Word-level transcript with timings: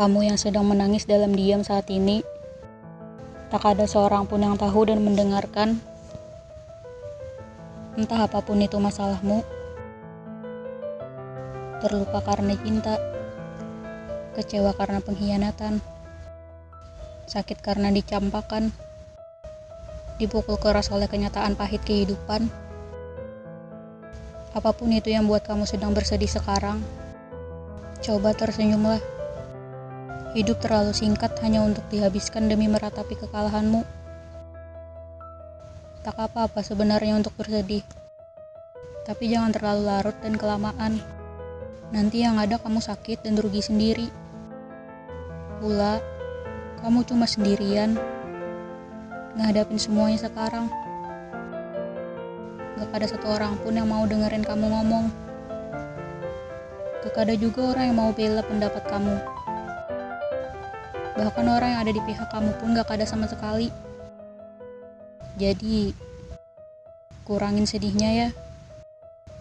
Kamu 0.00 0.24
yang 0.24 0.40
sedang 0.40 0.64
menangis 0.64 1.04
dalam 1.04 1.36
diam 1.36 1.60
saat 1.60 1.84
ini, 1.92 2.24
tak 3.52 3.68
ada 3.68 3.84
seorang 3.84 4.24
pun 4.24 4.40
yang 4.40 4.56
tahu 4.56 4.88
dan 4.88 5.04
mendengarkan. 5.04 5.76
Entah 8.00 8.24
apa 8.24 8.40
pun 8.40 8.64
itu 8.64 8.80
masalahmu, 8.80 9.44
terluka 11.84 12.24
karena 12.24 12.56
cinta, 12.64 12.96
kecewa 14.40 14.72
karena 14.72 15.04
pengkhianatan, 15.04 15.84
sakit 17.28 17.60
karena 17.60 17.92
dicampakan, 17.92 18.72
dipukul 20.16 20.56
keras 20.56 20.88
oleh 20.96 21.12
kenyataan 21.12 21.60
pahit 21.60 21.84
kehidupan. 21.84 22.48
Apa 24.56 24.72
pun 24.72 24.96
itu 24.96 25.12
yang 25.12 25.28
buat 25.28 25.44
kamu 25.44 25.68
sedang 25.68 25.92
bersedih 25.92 26.32
sekarang, 26.32 26.80
coba 28.00 28.32
tersenyumlah. 28.32 29.19
Hidup 30.30 30.62
terlalu 30.62 30.94
singkat 30.94 31.34
hanya 31.42 31.66
untuk 31.66 31.82
dihabiskan 31.90 32.46
demi 32.46 32.70
meratapi 32.70 33.18
kekalahanmu. 33.18 33.82
Tak 36.06 36.14
apa-apa 36.14 36.62
sebenarnya 36.62 37.18
untuk 37.18 37.34
bersedih. 37.34 37.82
Tapi 39.02 39.26
jangan 39.26 39.50
terlalu 39.50 39.90
larut 39.90 40.14
dan 40.22 40.38
kelamaan. 40.38 41.02
Nanti 41.90 42.22
yang 42.22 42.38
ada 42.38 42.62
kamu 42.62 42.78
sakit 42.78 43.26
dan 43.26 43.42
rugi 43.42 43.58
sendiri. 43.58 44.06
Pula, 45.58 45.98
kamu 46.78 47.02
cuma 47.10 47.26
sendirian. 47.26 47.98
Ngadapin 49.34 49.82
semuanya 49.82 50.30
sekarang. 50.30 50.70
Gak 52.78 52.94
ada 53.02 53.06
satu 53.10 53.34
orang 53.34 53.58
pun 53.66 53.74
yang 53.74 53.90
mau 53.90 54.06
dengerin 54.06 54.46
kamu 54.46 54.78
ngomong. 54.78 55.10
Gak 57.02 57.18
ada 57.18 57.34
juga 57.34 57.74
orang 57.74 57.84
yang 57.90 57.98
mau 57.98 58.14
bela 58.14 58.46
pendapat 58.46 58.86
kamu. 58.86 59.39
Bahkan 61.18 61.46
orang 61.46 61.74
yang 61.74 61.80
ada 61.82 61.92
di 61.94 62.02
pihak 62.06 62.28
kamu 62.30 62.54
pun 62.60 62.76
gak 62.78 62.90
ada 62.90 63.06
sama 63.06 63.26
sekali. 63.26 63.72
Jadi, 65.40 65.94
kurangin 67.26 67.66
sedihnya 67.66 68.10
ya. 68.26 68.28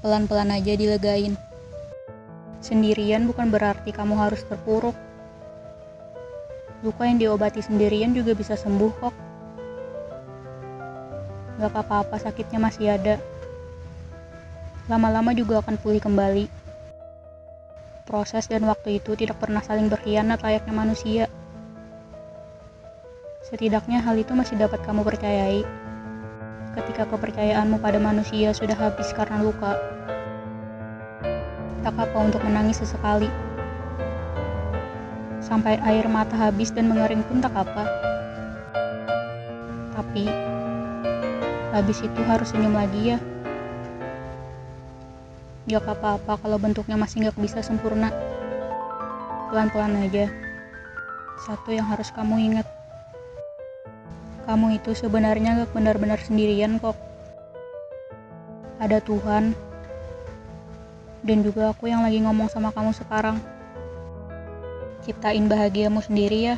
Pelan-pelan 0.00 0.54
aja 0.56 0.72
dilegain. 0.78 1.36
Sendirian 2.60 3.28
bukan 3.28 3.52
berarti 3.52 3.92
kamu 3.92 4.16
harus 4.16 4.44
terpuruk. 4.44 4.96
Luka 6.80 7.04
yang 7.04 7.20
diobati 7.20 7.60
sendirian 7.60 8.16
juga 8.16 8.32
bisa 8.32 8.56
sembuh 8.56 8.92
kok. 9.00 9.14
Gak 11.60 11.72
apa-apa 11.76 12.16
sakitnya 12.16 12.56
masih 12.56 12.96
ada. 12.96 13.20
Lama-lama 14.88 15.36
juga 15.36 15.60
akan 15.60 15.76
pulih 15.76 16.00
kembali. 16.00 16.48
Proses 18.08 18.48
dan 18.48 18.64
waktu 18.66 18.98
itu 18.98 19.14
tidak 19.14 19.38
pernah 19.38 19.60
saling 19.60 19.86
berkhianat 19.92 20.40
layaknya 20.40 20.74
manusia. 20.74 21.24
Setidaknya 23.50 23.98
hal 23.98 24.14
itu 24.14 24.30
masih 24.30 24.54
dapat 24.62 24.78
kamu 24.86 25.02
percayai 25.02 25.66
ketika 26.78 27.02
kepercayaanmu 27.10 27.82
pada 27.82 27.98
manusia 27.98 28.54
sudah 28.54 28.78
habis 28.78 29.10
karena 29.10 29.42
luka. 29.42 29.74
Tak 31.82 31.98
apa 31.98 32.18
untuk 32.22 32.38
menangis 32.46 32.78
sesekali. 32.78 33.26
Sampai 35.42 35.82
air 35.82 36.06
mata 36.06 36.38
habis 36.38 36.70
dan 36.70 36.94
mengering 36.94 37.26
pun 37.26 37.42
tak 37.42 37.50
apa. 37.50 37.90
Tapi, 39.98 40.30
habis 41.74 41.98
itu 42.06 42.20
harus 42.30 42.54
senyum 42.54 42.78
lagi 42.78 43.16
ya. 43.16 43.18
Gak 45.66 45.90
apa-apa 45.90 46.38
kalau 46.38 46.54
bentuknya 46.62 46.94
masih 46.94 47.26
gak 47.26 47.34
bisa 47.34 47.66
sempurna. 47.66 48.14
Pelan-pelan 49.50 50.06
aja. 50.06 50.30
Satu 51.42 51.74
yang 51.74 51.90
harus 51.90 52.14
kamu 52.14 52.54
ingat 52.54 52.79
kamu 54.50 54.82
itu 54.82 54.90
sebenarnya 54.98 55.62
gak 55.62 55.70
benar-benar 55.70 56.18
sendirian 56.18 56.82
kok. 56.82 56.98
Ada 58.82 58.98
Tuhan, 58.98 59.54
dan 61.22 61.38
juga 61.46 61.70
aku 61.70 61.86
yang 61.86 62.02
lagi 62.02 62.18
ngomong 62.18 62.50
sama 62.50 62.74
kamu 62.74 62.90
sekarang. 62.90 63.38
Ciptain 65.06 65.46
bahagiamu 65.46 66.02
sendiri 66.02 66.50
ya. 66.50 66.56